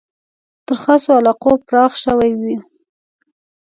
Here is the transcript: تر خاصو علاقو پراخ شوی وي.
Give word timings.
تر 0.65 0.75
خاصو 0.83 1.09
علاقو 1.19 1.51
پراخ 1.67 1.91
شوی 2.03 2.31
وي. 2.41 2.55